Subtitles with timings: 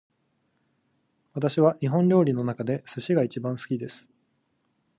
[1.35, 4.09] 私は日本料理の中で寿司が一番好きです